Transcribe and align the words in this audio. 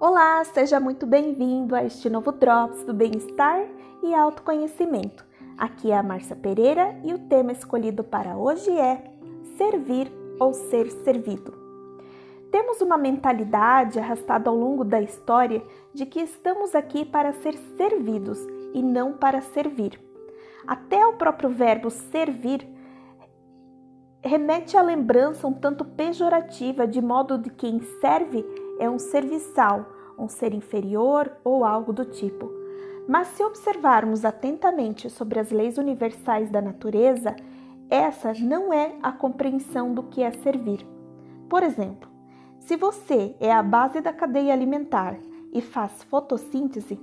Olá, 0.00 0.44
seja 0.44 0.78
muito 0.78 1.04
bem-vindo 1.08 1.74
a 1.74 1.82
este 1.82 2.08
novo 2.08 2.30
Drops 2.30 2.84
do 2.84 2.94
Bem-Estar 2.94 3.66
e 4.00 4.14
Autoconhecimento. 4.14 5.26
Aqui 5.58 5.90
é 5.90 5.96
a 5.96 6.04
Márcia 6.04 6.36
Pereira 6.36 6.96
e 7.02 7.12
o 7.12 7.18
tema 7.18 7.50
escolhido 7.50 8.04
para 8.04 8.36
hoje 8.36 8.70
é 8.70 9.02
Servir 9.56 10.08
ou 10.38 10.54
Ser 10.54 10.88
Servido. 11.02 11.52
Temos 12.52 12.80
uma 12.80 12.96
mentalidade 12.96 13.98
arrastada 13.98 14.48
ao 14.48 14.54
longo 14.54 14.84
da 14.84 15.00
história 15.00 15.64
de 15.92 16.06
que 16.06 16.20
estamos 16.20 16.76
aqui 16.76 17.04
para 17.04 17.32
ser 17.32 17.56
servidos 17.76 18.38
e 18.72 18.80
não 18.80 19.14
para 19.14 19.40
servir. 19.40 20.00
Até 20.64 21.04
o 21.08 21.14
próprio 21.14 21.50
verbo 21.50 21.90
servir 21.90 22.64
remete 24.22 24.76
à 24.76 24.82
lembrança 24.82 25.46
um 25.46 25.52
tanto 25.52 25.84
pejorativa 25.84 26.86
de 26.86 27.00
modo 27.02 27.36
de 27.36 27.50
quem 27.50 27.80
serve 28.00 28.44
é 28.78 28.88
um 28.88 28.98
serviçal, 28.98 29.86
um 30.18 30.28
ser 30.28 30.54
inferior 30.54 31.30
ou 31.44 31.64
algo 31.64 31.92
do 31.92 32.04
tipo. 32.04 32.50
Mas 33.08 33.28
se 33.28 33.42
observarmos 33.42 34.24
atentamente 34.24 35.08
sobre 35.08 35.38
as 35.38 35.50
leis 35.50 35.78
universais 35.78 36.50
da 36.50 36.60
natureza, 36.60 37.34
essa 37.88 38.34
não 38.34 38.72
é 38.72 38.94
a 39.02 39.10
compreensão 39.10 39.94
do 39.94 40.02
que 40.02 40.22
é 40.22 40.30
servir. 40.30 40.86
Por 41.48 41.62
exemplo, 41.62 42.08
se 42.58 42.76
você 42.76 43.34
é 43.40 43.50
a 43.50 43.62
base 43.62 44.02
da 44.02 44.12
cadeia 44.12 44.52
alimentar 44.52 45.16
e 45.54 45.62
faz 45.62 46.02
fotossíntese, 46.02 47.00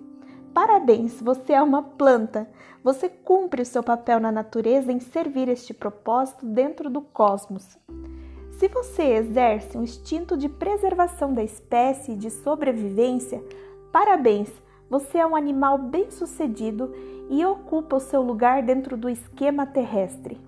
parabéns, 0.54 1.20
você 1.20 1.54
é 1.54 1.62
uma 1.62 1.82
planta. 1.82 2.48
Você 2.84 3.10
cumpre 3.10 3.64
o 3.64 3.66
seu 3.66 3.82
papel 3.82 4.20
na 4.20 4.32
natureza 4.32 4.92
em 4.92 5.00
servir 5.00 5.50
este 5.50 5.74
propósito 5.74 6.46
dentro 6.46 6.88
do 6.88 7.02
cosmos. 7.02 7.80
Se 8.58 8.70
você 8.70 9.04
exerce 9.16 9.78
um 9.78 9.84
instinto 9.84 10.38
de 10.38 10.48
preservação 10.48 11.34
da 11.34 11.44
espécie 11.44 12.14
e 12.14 12.16
de 12.16 12.30
sobrevivência, 12.30 13.44
parabéns, 13.92 14.50
você 14.90 15.18
é 15.18 15.28
um 15.28 15.36
animal 15.36 15.78
bem-sucedido 15.78 16.94
e 17.30 17.46
ocupa 17.46 17.98
o 17.98 18.00
seu 18.00 18.22
lugar 18.22 18.64
dentro 18.64 18.96
do 18.96 19.10
esquema 19.10 19.66
terrestre. 19.66 20.40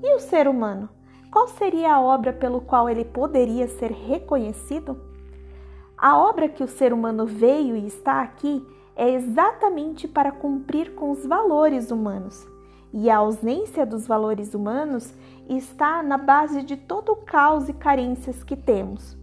E 0.00 0.14
o 0.14 0.20
ser 0.20 0.46
humano? 0.46 0.88
Qual 1.28 1.48
seria 1.48 1.94
a 1.94 2.00
obra 2.00 2.32
pelo 2.32 2.60
qual 2.60 2.88
ele 2.88 3.04
poderia 3.04 3.66
ser 3.66 3.90
reconhecido? 3.90 5.00
A 5.98 6.16
obra 6.16 6.48
que 6.48 6.62
o 6.62 6.68
ser 6.68 6.92
humano 6.92 7.26
veio 7.26 7.74
e 7.74 7.88
está 7.88 8.22
aqui 8.22 8.64
é 8.94 9.10
exatamente 9.10 10.06
para 10.06 10.30
cumprir 10.30 10.94
com 10.94 11.10
os 11.10 11.26
valores 11.26 11.90
humanos. 11.90 12.46
E 12.92 13.10
a 13.10 13.18
ausência 13.18 13.84
dos 13.84 14.06
valores 14.06 14.54
humanos 14.54 15.12
está 15.48 16.02
na 16.02 16.16
base 16.16 16.62
de 16.62 16.76
todo 16.76 17.12
o 17.12 17.16
caos 17.16 17.68
e 17.68 17.72
carências 17.72 18.42
que 18.42 18.56
temos. 18.56 19.16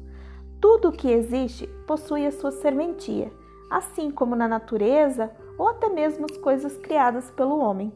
Tudo 0.62 0.90
o 0.90 0.92
que 0.92 1.12
existe 1.12 1.68
possui 1.88 2.26
a 2.26 2.32
sua 2.32 2.52
serventia, 2.52 3.32
assim 3.70 4.12
como 4.12 4.36
na 4.36 4.48
natureza 4.48 5.32
ou 5.58 5.68
até 5.68 5.90
mesmo 5.90 6.26
as 6.30 6.38
coisas 6.38 6.78
criadas 6.78 7.30
pelo 7.32 7.60
homem. 7.60 7.92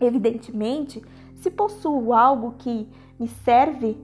Evidentemente, 0.00 1.02
se 1.36 1.50
possuo 1.50 2.12
algo 2.12 2.54
que 2.58 2.88
me 3.18 3.28
serve, 3.28 3.96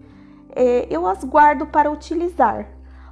é, 0.54 0.86
eu 0.90 1.06
as 1.06 1.24
guardo 1.24 1.66
para 1.66 1.90
utilizar. 1.90 2.68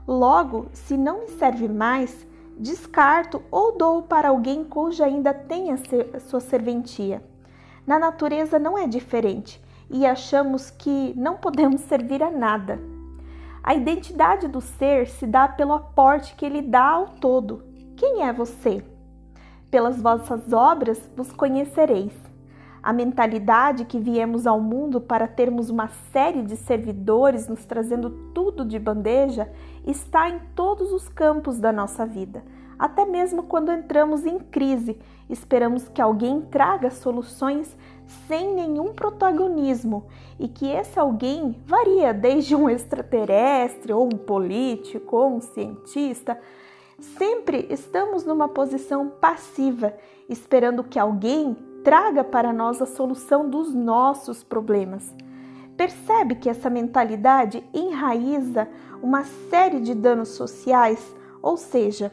Logo, 0.07 0.67
se 0.73 0.97
não 0.97 1.21
me 1.21 1.29
serve 1.29 1.69
mais, 1.69 2.27
descarto 2.59 3.43
ou 3.51 3.77
dou 3.77 4.03
para 4.03 4.29
alguém 4.29 4.65
cuja 4.65 5.05
ainda 5.07 5.33
tenha 5.33 5.77
sua 6.21 6.41
serventia. 6.41 7.23
Na 7.91 7.99
natureza 7.99 8.57
não 8.57 8.79
é 8.79 8.87
diferente 8.87 9.61
e 9.91 10.07
achamos 10.07 10.71
que 10.71 11.13
não 11.17 11.39
podemos 11.39 11.81
servir 11.91 12.23
a 12.23 12.31
nada. 12.31 12.79
A 13.65 13.75
identidade 13.75 14.47
do 14.47 14.61
ser 14.61 15.09
se 15.09 15.27
dá 15.27 15.49
pelo 15.49 15.73
aporte 15.73 16.37
que 16.37 16.47
ele 16.47 16.63
dá 16.63 16.85
ao 16.85 17.09
todo. 17.09 17.65
Quem 17.97 18.23
é 18.23 18.33
você? 18.33 18.85
Pelas 19.73 20.01
vossas 20.01 20.53
obras 20.53 21.01
vos 21.17 21.33
conhecereis. 21.33 22.13
A 22.81 22.93
mentalidade 22.93 23.85
que 23.85 23.99
viemos 23.99 24.47
ao 24.47 24.61
mundo 24.61 25.01
para 25.01 25.27
termos 25.27 25.69
uma 25.69 25.89
série 26.13 26.43
de 26.43 26.55
servidores 26.55 27.49
nos 27.49 27.65
trazendo 27.65 28.09
tudo 28.33 28.65
de 28.65 28.79
bandeja 28.79 29.51
está 29.85 30.31
em 30.31 30.39
todos 30.55 30.93
os 30.93 31.09
campos 31.09 31.59
da 31.59 31.73
nossa 31.73 32.07
vida. 32.07 32.45
Até 32.81 33.05
mesmo 33.05 33.43
quando 33.43 33.71
entramos 33.71 34.25
em 34.25 34.39
crise, 34.39 34.99
esperamos 35.29 35.87
que 35.87 36.01
alguém 36.01 36.41
traga 36.41 36.91
soluções 36.91 37.77
sem 38.27 38.55
nenhum 38.55 38.95
protagonismo 38.95 40.07
e 40.39 40.49
que 40.49 40.67
esse 40.67 40.99
alguém 40.99 41.61
varia 41.67 42.15
desde 42.15 42.57
um 42.57 42.71
extraterrestre 42.71 43.93
ou 43.93 44.07
um 44.07 44.17
político 44.17 45.15
ou 45.15 45.37
um 45.37 45.41
cientista. 45.43 46.41
Sempre 47.19 47.67
estamos 47.69 48.25
numa 48.25 48.49
posição 48.49 49.11
passiva, 49.11 49.93
esperando 50.27 50.83
que 50.83 50.99
alguém 50.99 51.55
traga 51.85 52.25
para 52.25 52.51
nós 52.51 52.81
a 52.81 52.87
solução 52.87 53.47
dos 53.51 53.75
nossos 53.75 54.43
problemas. 54.43 55.15
Percebe 55.77 56.37
que 56.37 56.49
essa 56.49 56.71
mentalidade 56.71 57.63
enraiza 57.75 58.67
uma 59.03 59.23
série 59.51 59.81
de 59.81 59.95
danos 59.95 60.31
sociais, 60.31 61.15
ou 61.43 61.59
seja, 61.59 62.11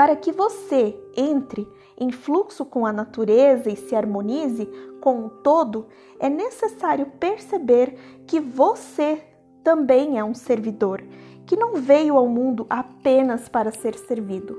para 0.00 0.16
que 0.16 0.32
você 0.32 0.98
entre 1.14 1.68
em 1.98 2.10
fluxo 2.10 2.64
com 2.64 2.86
a 2.86 2.92
natureza 2.92 3.68
e 3.68 3.76
se 3.76 3.94
harmonize 3.94 4.66
com 4.98 5.26
o 5.26 5.28
todo, 5.28 5.88
é 6.18 6.26
necessário 6.26 7.04
perceber 7.20 8.22
que 8.26 8.40
você 8.40 9.22
também 9.62 10.18
é 10.18 10.24
um 10.24 10.32
servidor, 10.32 11.04
que 11.44 11.54
não 11.54 11.74
veio 11.74 12.16
ao 12.16 12.26
mundo 12.26 12.64
apenas 12.70 13.46
para 13.46 13.70
ser 13.72 13.94
servido. 13.94 14.56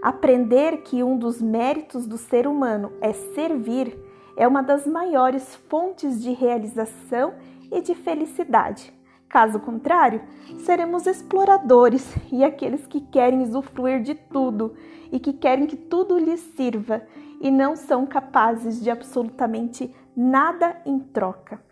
Aprender 0.00 0.78
que 0.78 1.02
um 1.02 1.18
dos 1.18 1.42
méritos 1.42 2.06
do 2.06 2.16
ser 2.16 2.46
humano 2.46 2.90
é 3.02 3.12
servir 3.12 3.94
é 4.34 4.48
uma 4.48 4.62
das 4.62 4.86
maiores 4.86 5.56
fontes 5.68 6.22
de 6.22 6.32
realização 6.32 7.34
e 7.70 7.82
de 7.82 7.94
felicidade. 7.94 8.98
Caso 9.30 9.60
contrário, 9.60 10.20
seremos 10.58 11.06
exploradores 11.06 12.04
e 12.32 12.42
aqueles 12.42 12.84
que 12.88 13.00
querem 13.00 13.42
usufruir 13.42 14.02
de 14.02 14.12
tudo 14.12 14.74
e 15.12 15.20
que 15.20 15.32
querem 15.32 15.68
que 15.68 15.76
tudo 15.76 16.18
lhes 16.18 16.40
sirva 16.56 17.00
e 17.40 17.48
não 17.48 17.76
são 17.76 18.04
capazes 18.04 18.82
de 18.82 18.90
absolutamente 18.90 19.94
nada 20.16 20.76
em 20.84 20.98
troca. 20.98 21.62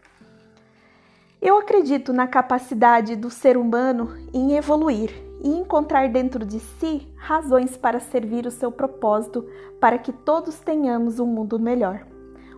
Eu 1.43 1.59
acredito 1.59 2.13
na 2.13 2.29
capacidade 2.29 3.17
do 3.17 3.29
ser 3.29 3.57
humano 3.57 4.17
em 4.33 4.57
evoluir 4.57 5.11
e 5.43 5.49
encontrar 5.49 6.09
dentro 6.09 6.47
de 6.47 6.61
si 6.61 7.09
razões 7.17 7.77
para 7.77 7.99
servir 7.99 8.47
o 8.47 8.53
seu 8.53 8.71
propósito 8.71 9.45
para 9.81 9.99
que 9.99 10.13
todos 10.13 10.61
tenhamos 10.61 11.19
um 11.19 11.27
mundo 11.27 11.59
melhor. 11.59 12.07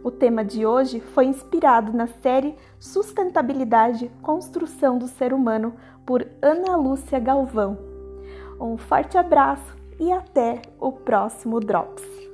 O 0.03 0.11
tema 0.11 0.43
de 0.43 0.65
hoje 0.65 0.99
foi 0.99 1.27
inspirado 1.27 1.93
na 1.93 2.06
série 2.06 2.56
Sustentabilidade 2.78 4.11
Construção 4.22 4.99
do 4.99 5.06
Ser 5.06 5.34
Humano 5.34 5.75
por 6.06 6.27
Ana 6.41 6.75
Lúcia 6.75 7.19
Galvão. 7.19 7.77
Um 8.59 8.78
forte 8.78 9.19
abraço 9.19 9.77
e 9.99 10.10
até 10.10 10.62
o 10.78 10.91
próximo 10.91 11.60
Drops! 11.60 12.29